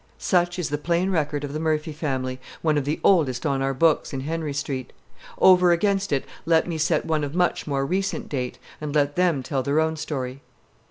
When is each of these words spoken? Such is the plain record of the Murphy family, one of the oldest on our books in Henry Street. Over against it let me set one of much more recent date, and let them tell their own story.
Such 0.17 0.57
is 0.57 0.69
the 0.69 0.79
plain 0.79 1.11
record 1.11 1.43
of 1.43 1.53
the 1.53 1.59
Murphy 1.59 1.91
family, 1.93 2.39
one 2.63 2.75
of 2.75 2.85
the 2.85 2.99
oldest 3.03 3.45
on 3.45 3.61
our 3.61 3.75
books 3.75 4.13
in 4.13 4.21
Henry 4.21 4.51
Street. 4.51 4.93
Over 5.37 5.71
against 5.71 6.11
it 6.11 6.25
let 6.43 6.67
me 6.67 6.79
set 6.79 7.05
one 7.05 7.23
of 7.23 7.35
much 7.35 7.67
more 7.67 7.85
recent 7.85 8.27
date, 8.27 8.57
and 8.81 8.95
let 8.95 9.15
them 9.15 9.43
tell 9.43 9.61
their 9.61 9.79
own 9.79 9.95
story. 9.95 10.41